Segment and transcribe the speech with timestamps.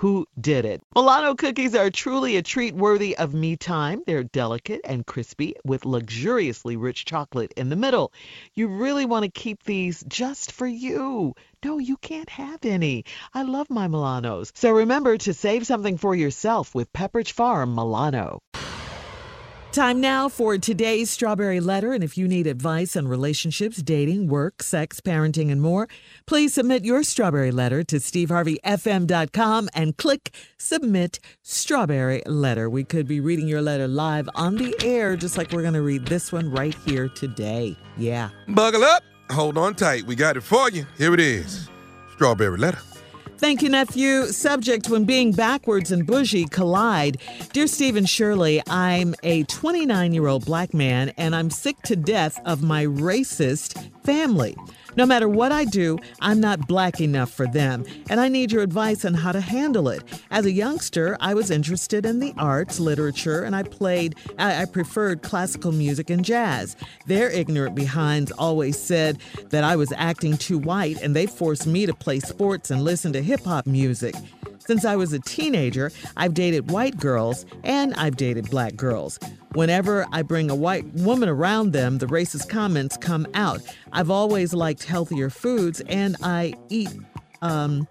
[0.00, 0.80] who did it.
[0.96, 4.02] Milano cookies are truly a treat worthy of me time.
[4.06, 8.10] They're delicate and crispy with luxuriously rich chocolate in the middle.
[8.54, 11.34] You really want to keep these just for you.
[11.62, 13.04] No, you can't have any.
[13.34, 14.52] I love my Milanos.
[14.54, 18.40] So remember to save something for yourself with Pepperidge Farm Milano.
[19.72, 21.92] Time now for today's Strawberry Letter.
[21.92, 25.88] And if you need advice on relationships, dating, work, sex, parenting, and more,
[26.26, 32.68] please submit your Strawberry Letter to steveharveyfm.com and click Submit Strawberry Letter.
[32.68, 35.82] We could be reading your letter live on the air, just like we're going to
[35.82, 37.76] read this one right here today.
[37.96, 38.30] Yeah.
[38.48, 39.04] Buckle up.
[39.30, 40.04] Hold on tight.
[40.04, 40.84] We got it for you.
[40.98, 41.68] Here it is
[42.14, 42.80] Strawberry Letter.
[43.40, 44.26] Thank you, nephew.
[44.26, 47.16] Subject when being backwards and bougie collide.
[47.54, 51.96] Dear Steve and Shirley, I'm a 29 year old black man and I'm sick to
[51.96, 54.58] death of my racist family.
[54.96, 58.62] No matter what I do, I'm not black enough for them, and I need your
[58.62, 60.02] advice on how to handle it.
[60.30, 65.22] As a youngster, I was interested in the arts, literature, and I played, I, preferred
[65.22, 66.76] classical music and jazz.
[67.06, 69.18] Their ignorant behinds always said
[69.50, 73.12] that I was acting too white, and they forced me to play sports and listen
[73.12, 74.14] to hip hop music.
[74.70, 79.18] Since I was a teenager, I've dated white girls and I've dated black girls.
[79.54, 83.62] Whenever I bring a white woman around them, the racist comments come out.
[83.92, 86.88] I've always liked healthier foods and I eat
[87.42, 87.88] um,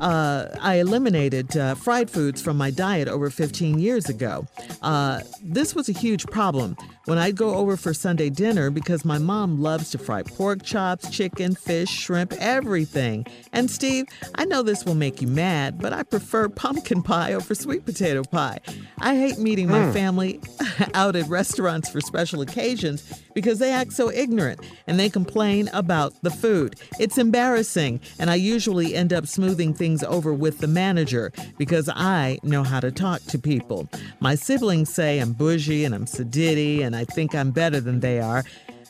[0.00, 4.44] uh, I eliminated uh, fried foods from my diet over 15 years ago.
[4.82, 6.76] Uh, this was a huge problem
[7.08, 11.08] when I'd go over for Sunday dinner because my mom loves to fry pork chops,
[11.08, 13.24] chicken, fish, shrimp, everything.
[13.50, 17.54] And Steve, I know this will make you mad, but I prefer pumpkin pie over
[17.54, 18.58] sweet potato pie.
[18.98, 19.92] I hate meeting my mm.
[19.94, 20.38] family
[20.94, 26.12] out at restaurants for special occasions because they act so ignorant and they complain about
[26.20, 26.76] the food.
[26.98, 32.38] It's embarrassing, and I usually end up smoothing things over with the manager because I
[32.42, 33.88] know how to talk to people.
[34.20, 38.18] My siblings say I'm bougie and I'm sedity and I think I'm better than they
[38.20, 38.44] are.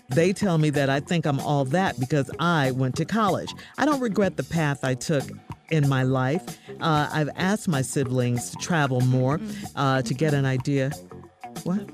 [0.08, 3.52] They tell me that I think I'm all that because I went to college.
[3.76, 5.24] I don't regret the path I took
[5.70, 6.58] in my life.
[6.80, 9.38] Uh, I've asked my siblings to travel more
[9.76, 10.90] uh, to get an idea
[11.64, 11.88] what?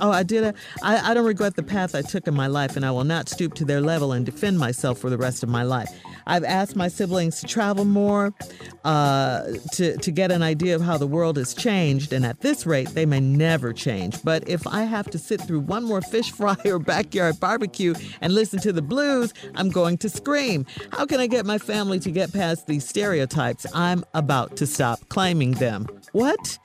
[0.00, 0.44] Oh, I did.
[0.44, 3.04] A, I, I don't regret the path I took in my life, and I will
[3.04, 5.88] not stoop to their level and defend myself for the rest of my life.
[6.26, 8.32] I've asked my siblings to travel more,
[8.84, 12.66] uh, to to get an idea of how the world has changed, and at this
[12.66, 14.22] rate, they may never change.
[14.22, 18.34] But if I have to sit through one more fish fry or backyard barbecue and
[18.34, 20.66] listen to the blues, I'm going to scream.
[20.92, 23.66] How can I get my family to get past these stereotypes?
[23.74, 25.86] I'm about to stop claiming them.
[26.12, 26.58] What?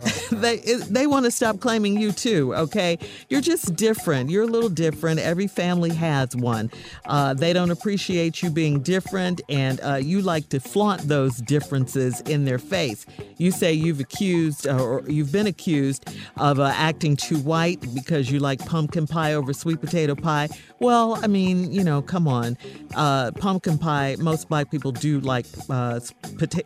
[0.32, 2.54] they they want to stop claiming you too.
[2.54, 4.30] Okay, you're just different.
[4.30, 5.20] You're a little different.
[5.20, 6.70] Every family has one.
[7.04, 12.22] Uh, they don't appreciate you being different, and uh, you like to flaunt those differences
[12.22, 13.04] in their face.
[13.36, 16.08] You say you've accused uh, or you've been accused
[16.38, 20.48] of uh, acting too white because you like pumpkin pie over sweet potato pie.
[20.78, 22.56] Well, I mean, you know, come on,
[22.94, 24.16] uh, pumpkin pie.
[24.18, 26.00] Most black people do like uh,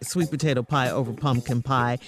[0.03, 1.99] sweet potato pie over pumpkin pie.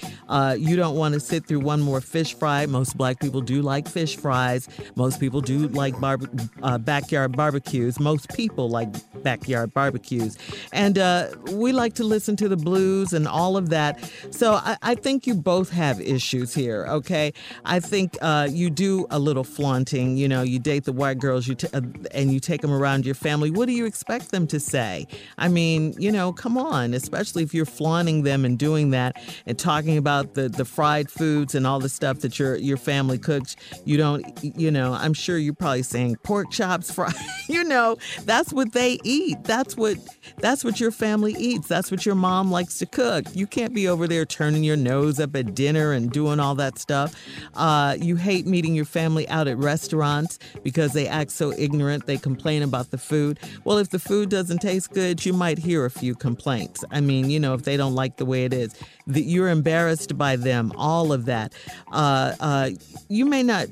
[0.56, 2.66] you don't want to sit through one more fish fry.
[2.66, 4.68] Most black people do like fish fries.
[4.94, 6.18] Most people do like bar-
[6.62, 7.98] uh, backyard barbecues.
[8.00, 8.88] Most people like
[9.22, 10.36] backyard barbecues.
[10.72, 14.10] And uh, we like to listen to the blues and all of that.
[14.30, 17.32] So I, I think you both have issues here, okay?
[17.64, 20.16] I think uh, you do a little flaunting.
[20.16, 21.80] You know, you date the white girls you t- uh,
[22.12, 23.50] and you take them around your family.
[23.50, 25.06] What do you expect them to say?
[25.38, 29.16] I mean, you know, come on, especially if you're flaunting them and doing that
[29.46, 33.18] and talking about the, the fried foods and all the stuff that your your family
[33.18, 33.56] cooks.
[33.84, 37.12] You don't, you know, I'm sure you're probably saying pork chops, fry.
[37.48, 39.44] you know, that's what they eat.
[39.44, 39.98] That's what
[40.38, 41.68] that's what your family eats.
[41.68, 43.24] That's what your mom likes to cook.
[43.34, 46.78] You can't be over there turning your nose up at dinner and doing all that
[46.78, 47.14] stuff.
[47.54, 52.06] Uh, you hate meeting your family out at restaurants because they act so ignorant.
[52.06, 53.38] They complain about the food.
[53.64, 56.84] Well, if the food doesn't taste good, you might hear a few complaints.
[56.90, 58.74] I mean, you know, if they don't like the way it is,
[59.06, 60.72] that you're embarrassed by them.
[60.76, 61.52] All of that.
[61.92, 62.70] Uh, uh,
[63.08, 63.66] you may not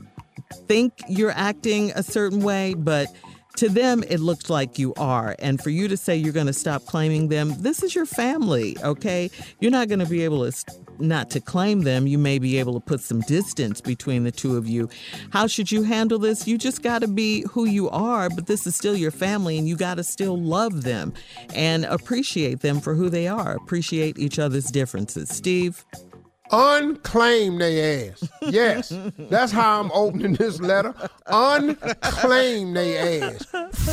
[0.69, 3.09] think you're acting a certain way, but
[3.57, 5.37] to them, it looks like you are.
[5.39, 8.77] And for you to say you're going to stop claiming them, this is your family,
[8.83, 9.31] okay?
[9.61, 12.75] You're not going to be able to not to claim them, you may be able
[12.75, 14.89] to put some distance between the two of you.
[15.31, 16.47] How should you handle this?
[16.47, 19.69] You just got to be who you are, but this is still your family and
[19.69, 21.13] you got to still love them
[21.55, 23.57] and appreciate them for who they are.
[23.57, 25.29] Appreciate each other's differences.
[25.31, 25.85] Steve?
[26.51, 28.29] Unclaim they ass.
[28.43, 30.95] Yes, that's how I'm opening this letter.
[31.27, 33.47] Unclaim they ass.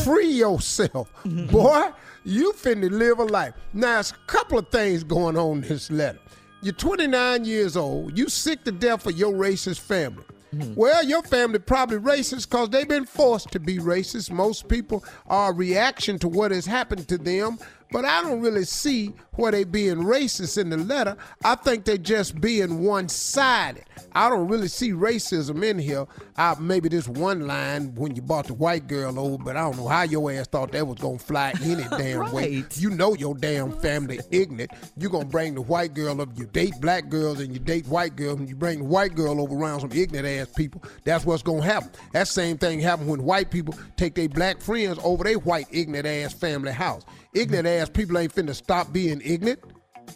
[0.03, 1.12] Free yourself.
[1.25, 1.89] Boy,
[2.24, 3.53] you finna live a life.
[3.74, 6.19] Now, there's a couple of things going on in this letter.
[6.62, 8.18] You're 29 years old.
[8.18, 10.24] You sick to death of your racist family.
[10.53, 10.75] Mm-hmm.
[10.75, 14.31] Well, your family probably racist because they've been forced to be racist.
[14.31, 17.57] Most people are a reaction to what has happened to them
[17.91, 21.17] but I don't really see where they being racist in the letter.
[21.43, 23.85] I think they just being one-sided.
[24.13, 26.05] I don't really see racism in here.
[26.38, 29.77] I, maybe this one line when you bought the white girl over, but I don't
[29.77, 32.33] know how your ass thought that was gonna fly any damn right.
[32.33, 32.63] way.
[32.75, 34.71] You know your damn family ignorant.
[34.97, 36.29] You gonna bring the white girl up.
[36.35, 39.39] You date black girls and you date white girls, and you bring the white girl
[39.41, 40.83] over around some ignorant ass people.
[41.03, 41.91] That's what's gonna happen.
[42.11, 46.07] That same thing happen when white people take their black friends over their white ignorant
[46.07, 47.05] ass family house.
[47.33, 49.60] Ignorant ass people ain't finna stop being ignorant.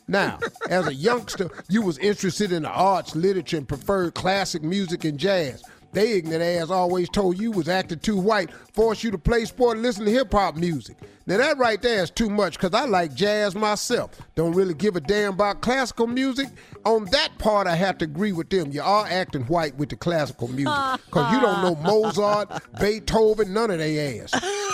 [0.07, 0.39] Now,
[0.69, 5.17] as a youngster, you was interested in the arts, literature, and preferred classic music and
[5.17, 5.63] jazz.
[5.95, 9.77] They ignorant ass always told you was acting too white, forced you to play sport
[9.77, 10.97] and listen to hip hop music.
[11.25, 14.11] Now that right there is too much because I like jazz myself.
[14.35, 16.49] Don't really give a damn about classical music.
[16.83, 18.71] On that part, I have to agree with them.
[18.73, 20.73] You are acting white with the classical music
[21.05, 24.33] because you don't know Mozart, Beethoven, none of they ass.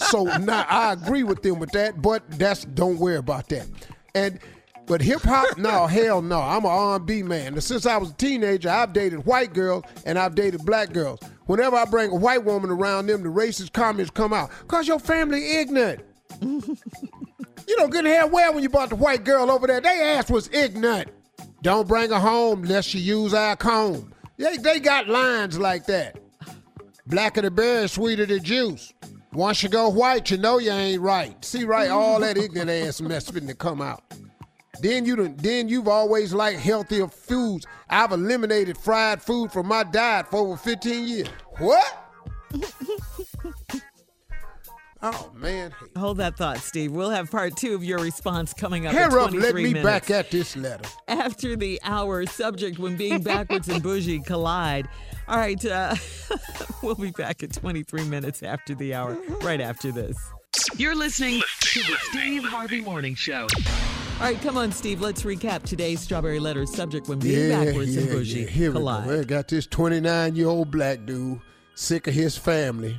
[0.00, 3.66] so now I agree with them with that, but that's don't worry about that.
[4.14, 4.38] And
[4.86, 6.40] but hip hop, no, hell no.
[6.40, 7.52] I'm an R&B man.
[7.52, 11.20] And since I was a teenager, I've dated white girls and I've dated black girls.
[11.46, 14.50] Whenever I bring a white woman around them, the racist comments come out.
[14.66, 16.00] Cause your family ignorant.
[16.40, 16.66] you
[17.88, 20.50] good and hell well when you brought the white girl over there, they ass was
[20.52, 21.08] ignorant.
[21.62, 24.12] Don't bring her home unless she use our comb.
[24.38, 26.18] They, they got lines like that.
[27.06, 28.92] Blacker the berry, sweeter the juice.
[29.32, 31.44] Once you go white, you know you ain't right.
[31.44, 34.02] See, right, all that ignorant ass mess finna come out.
[34.80, 37.66] Then you then you've always liked healthier foods.
[37.88, 41.28] I've eliminated fried food from my diet for over 15 years.
[41.58, 41.96] What?
[45.02, 45.72] oh man.
[45.96, 46.92] Hold that thought, Steve.
[46.92, 48.94] We'll have part two of your response coming up.
[48.94, 49.84] Hair in up, let me minutes.
[49.84, 50.88] back at this letter.
[51.08, 54.88] After the hour, subject when being backwards and bougie collide.
[55.30, 55.94] All right, uh,
[56.82, 60.18] we'll be back at 23 minutes after the hour, right after this.
[60.76, 63.46] You're listening to the Steve Harvey Morning Show.
[64.18, 65.00] All right, come on, Steve.
[65.00, 68.46] Let's recap today's Strawberry Letter subject when being yeah, backwards yeah, and bougie yeah.
[68.48, 69.06] Here collide.
[69.06, 69.20] We go.
[69.20, 71.40] I got this 29 year old black dude,
[71.76, 72.98] sick of his family.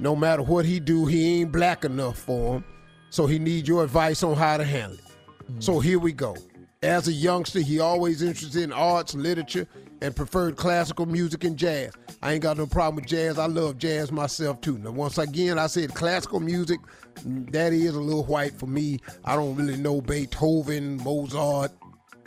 [0.00, 2.64] no matter what he do, he ain't black enough for him.
[3.10, 5.52] So he needs your advice on how to handle it.
[5.52, 5.62] Mm.
[5.62, 6.36] So here we go.
[6.82, 9.68] As a youngster, he always interested in arts, literature,
[10.00, 11.92] and preferred classical music and jazz.
[12.22, 13.38] I ain't got no problem with jazz.
[13.38, 14.78] I love jazz myself too.
[14.78, 16.80] Now, once again, I said classical music,
[17.24, 18.98] that is a little white for me.
[19.24, 21.70] I don't really know Beethoven, Mozart,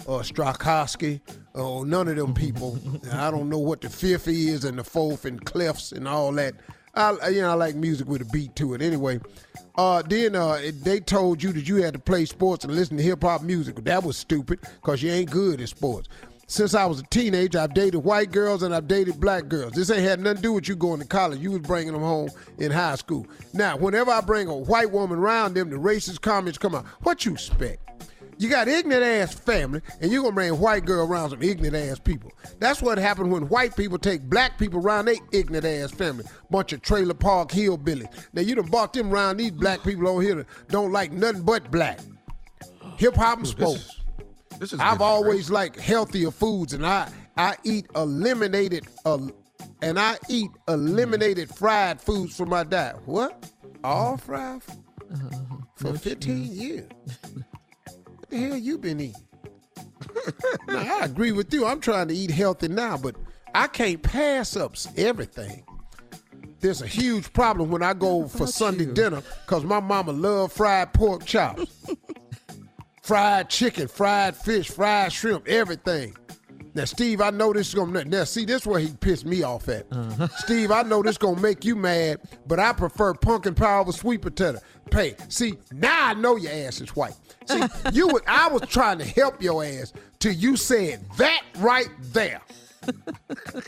[0.06, 1.19] or Strakowski,
[1.54, 2.80] or none of them people.
[3.12, 6.56] I don't know what the fifth is and the fourth and clefs and all that.
[6.96, 8.82] I, you know, I like music with a beat to it.
[8.82, 9.20] Anyway,
[9.76, 13.04] uh, then uh, they told you that you had to play sports and listen to
[13.04, 13.84] hip hop music.
[13.84, 16.08] That was stupid because you ain't good at sports.
[16.48, 19.74] Since I was a teenager, I've dated white girls and I've dated black girls.
[19.74, 21.40] This ain't had nothing to do with you going to college.
[21.40, 23.26] You was bringing them home in high school.
[23.54, 26.86] Now, whenever I bring a white woman around them, the racist comments come out.
[27.02, 27.95] What you expect?
[28.38, 32.00] You got ignorant ass family, and you're gonna bring white girl around some ignorant ass
[32.00, 32.32] people.
[32.60, 36.25] That's what happened when white people take black people around they ignorant ass family.
[36.50, 38.12] Bunch of trailer park hillbillies.
[38.34, 41.44] Now you done bought them around these black people over here that don't like nothing
[41.44, 42.00] but black.
[42.98, 44.01] Hip hop and sports.
[44.60, 49.27] This is I've always liked healthier foods, and I I eat eliminated uh,
[49.82, 52.98] and I eat eliminated fried foods for my diet.
[53.06, 53.51] What?
[53.84, 54.62] All fried
[55.13, 55.58] uh-huh.
[55.75, 56.89] for 15 years.
[58.36, 59.22] the hell you been eating?
[60.68, 61.65] now, I agree with you.
[61.65, 63.15] I'm trying to eat healthy now, but
[63.54, 65.63] I can't pass up everything.
[66.60, 68.94] There's a huge problem when I go for Sunday you?
[68.94, 71.86] dinner because my mama love fried pork chops
[73.04, 76.15] fried chicken, fried fish, fried shrimp, everything.
[76.74, 79.70] Now, Steve, I know this is gonna now see this where he pissed me off
[79.70, 79.86] at.
[79.92, 80.27] Uh-huh.
[80.39, 84.22] Steve, I know this gonna make you mad, but I prefer pumpkin pie over sweet
[84.22, 84.60] potato.
[84.92, 85.15] Pay.
[85.30, 87.15] See, now I know your ass is white.
[87.48, 87.62] See,
[87.94, 92.42] you would I was trying to help your ass till you said that right there.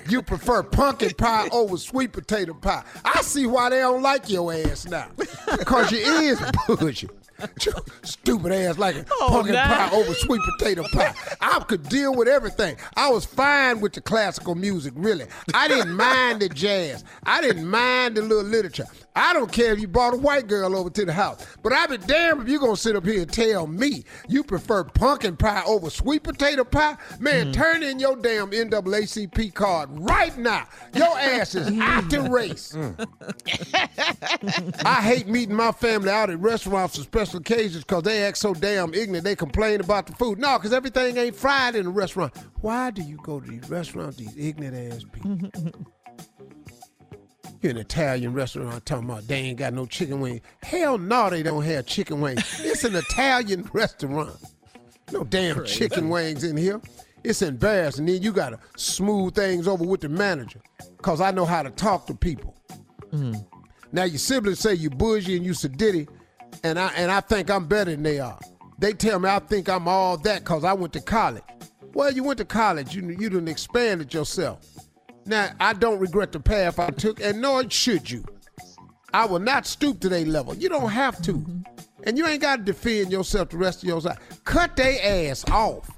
[0.10, 2.84] you prefer pumpkin pie over sweet potato pie.
[3.04, 5.08] I see why they don't like your ass now.
[5.66, 7.10] Cause you is bullshit.
[8.04, 9.66] Stupid ass like a Oh, pumpkin nah.
[9.66, 11.14] pie over sweet potato pie.
[11.42, 12.78] I could deal with everything.
[12.96, 15.26] I was fine with the classical music, really.
[15.54, 17.04] I didn't mind the jazz.
[17.24, 18.86] I didn't mind the little literature.
[19.18, 21.46] I don't care if you brought a white girl over to the house.
[21.64, 24.84] But I'd be damned if you're gonna sit up here and tell me you prefer
[24.84, 26.98] pumpkin pie over sweet potato pie.
[27.20, 27.54] Man, mm.
[27.54, 30.68] turn in your damn NAACP card right now.
[30.94, 31.82] Your ass is mm.
[31.82, 32.74] out the race.
[32.74, 33.08] Mm.
[34.86, 38.54] I hate meeting my family out at restaurants for special occasions because they act so
[38.54, 39.24] damn ignorant.
[39.24, 40.38] They complain about the food.
[40.38, 42.34] No, because everything ain't fried in the restaurant.
[42.62, 45.72] Why do you go to these restaurants, these ignorant ass people?
[47.62, 50.42] You're an Italian restaurant talking about they ain't got no chicken wings.
[50.62, 52.44] Hell no, they don't have chicken wings.
[52.64, 54.38] It's an Italian restaurant.
[55.12, 56.82] No damn chicken wings in here.
[57.24, 58.06] It's embarrassing.
[58.06, 60.62] Then you gotta smooth things over with the manager.
[61.02, 62.56] Cause I know how to talk to people.
[63.12, 63.42] Mm-hmm.
[63.92, 66.08] Now your siblings say you bougie and you sedity,
[66.64, 68.40] and I and I think I'm better than they are.
[68.78, 71.44] They tell me I think I'm all that cause I went to college.
[71.94, 72.96] Well, you went to college.
[72.96, 74.60] You you done expanded yourself.
[75.28, 78.24] Now I don't regret the path I took, and nor should you.
[79.14, 80.56] I will not stoop to their level.
[80.56, 81.46] You don't have to.
[82.04, 84.20] And you ain't got to defend yourself the rest of your life.
[84.44, 85.90] Cut their ass off.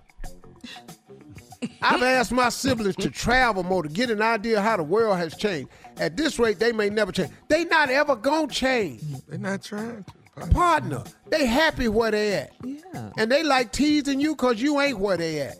[1.81, 5.35] I've asked my siblings to travel more to get an idea how the world has
[5.35, 5.69] changed.
[5.97, 7.31] At this rate, they may never change.
[7.47, 9.01] They not ever gonna change.
[9.27, 10.13] They're not trying to.
[10.51, 12.53] Partner, they happy where they at.
[12.63, 13.11] Yeah.
[13.17, 15.57] And they like teasing you cause you ain't where they at.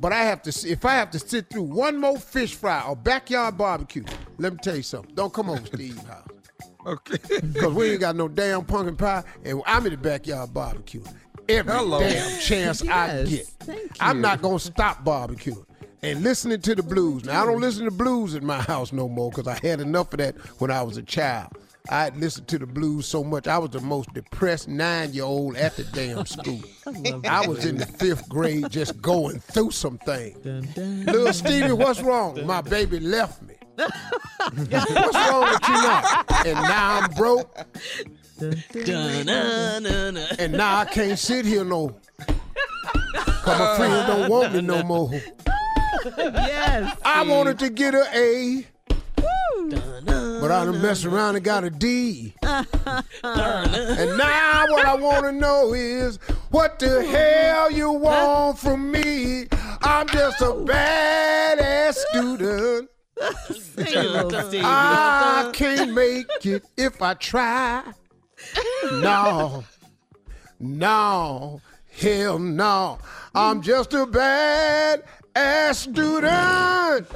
[0.00, 2.82] But I have to see if I have to sit through one more fish fry
[2.86, 4.04] or backyard barbecue,
[4.38, 5.14] let me tell you something.
[5.14, 6.26] Don't come over Steve's house.
[6.86, 7.18] Okay.
[7.60, 11.02] Cause we ain't got no damn pumpkin pie, and I'm in the backyard barbecue.
[11.46, 11.98] Every Hello.
[12.00, 13.46] damn chance I get.
[13.60, 15.66] thank I'm not gonna stop barbecuing
[16.02, 17.24] and listening to the blues.
[17.24, 20.12] Now I don't listen to blues in my house no more because I had enough
[20.14, 21.52] of that when I was a child.
[21.90, 23.46] I had listened to the blues so much.
[23.46, 26.60] I was the most depressed nine year old at the damn school.
[27.24, 30.38] I was in the fifth grade just going through some things.
[30.44, 31.04] Dun, dun.
[31.06, 32.44] Little Stevie, what's wrong?
[32.46, 33.54] My baby left me.
[33.76, 36.24] what's wrong with you now?
[36.44, 37.56] And now I'm broke.
[40.38, 41.96] And now I can't sit here no.
[43.42, 45.10] Cause my friends don't want me no more.
[46.16, 46.96] Yes.
[47.04, 48.66] I wanted to get an A.
[50.40, 52.34] But I done messed around and got a D.
[52.42, 52.64] and
[53.24, 56.18] now what I want to know is
[56.50, 59.46] what the hell you want from me?
[59.82, 62.88] I'm just a badass student.
[63.50, 64.64] Sing a little, Stevie.
[64.64, 67.82] I can't make it if I try.
[68.92, 69.64] No,
[70.60, 72.98] no, hell no.
[73.34, 75.02] I'm just a bad
[75.34, 77.08] ass student.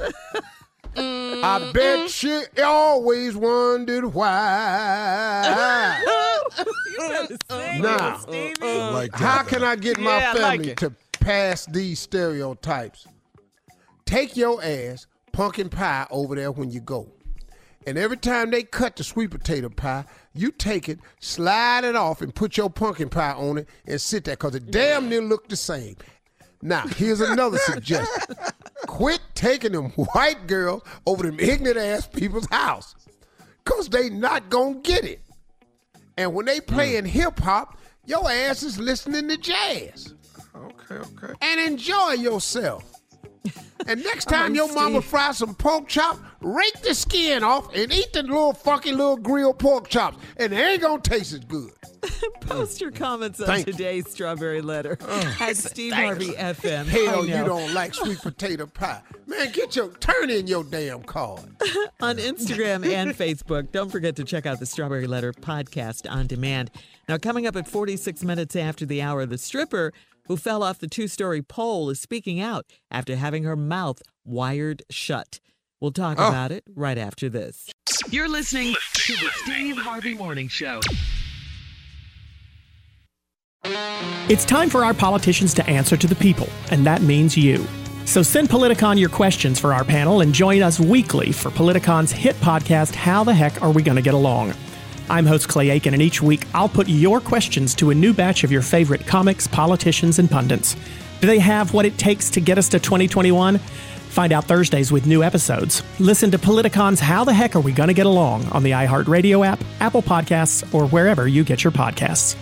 [0.95, 1.43] Mm-hmm.
[1.43, 2.27] I bet mm-hmm.
[2.27, 5.99] you always wondered why.
[6.05, 7.81] Mm-hmm.
[7.81, 10.77] Now, like How can I get my Yeah, I like family it.
[10.77, 13.07] to pass these stereotypes?
[14.05, 17.09] Take your ass pumpkin pie over there when you go.
[17.85, 22.21] And every time they cut the sweet potato pie, you take it, slide it off,
[22.21, 25.49] and put your pumpkin pie on it and sit there because it damn near look
[25.49, 25.95] the same.
[26.63, 28.35] Now, here's another suggestion.
[28.87, 32.95] Quit taking them white girls over them ignorant ass people's house.
[33.65, 35.21] Cause they not gonna get it.
[36.17, 36.73] And when they hmm.
[36.73, 40.13] playing hip hop, your ass is listening to jazz.
[40.55, 41.33] Okay, okay.
[41.41, 42.92] And enjoy yourself.
[43.87, 48.13] And next time your mama fry some pork chop, rake the skin off and eat
[48.13, 50.17] the little fucking little grilled pork chops.
[50.37, 51.71] And they ain't gonna taste as good.
[52.41, 53.73] Post your comments on Thank you.
[53.73, 56.85] today's Strawberry Letter oh, at Steve Harvey FM.
[56.85, 57.45] Hell, I you know.
[57.45, 59.01] don't like sweet potato pie.
[59.25, 61.43] Man, get your turn in your damn card.
[62.01, 63.71] on Instagram and Facebook.
[63.71, 66.71] Don't forget to check out the Strawberry Letter podcast on demand.
[67.07, 69.93] Now, coming up at 46 minutes after the hour, the stripper
[70.27, 74.83] who fell off the two story pole is speaking out after having her mouth wired
[74.89, 75.39] shut.
[75.81, 76.27] We'll talk Oh.
[76.29, 77.69] about it right after this.
[78.09, 80.79] You're listening to the Steve Harvey Morning Show.
[83.65, 87.65] It's time for our politicians to answer to the people, and that means you.
[88.05, 92.35] So send Politicon your questions for our panel and join us weekly for Politicon's hit
[92.37, 94.53] podcast, How the Heck Are We Gonna Get Along?
[95.09, 98.43] I'm host Clay Aiken, and each week I'll put your questions to a new batch
[98.43, 100.75] of your favorite comics, politicians, and pundits.
[101.21, 103.57] Do they have what it takes to get us to 2021?
[103.57, 105.81] Find out Thursdays with new episodes.
[105.99, 109.59] Listen to Politicon's How the Heck Are We Gonna Get Along on the iHeartRadio app,
[109.79, 112.35] Apple Podcasts, or wherever you get your podcasts.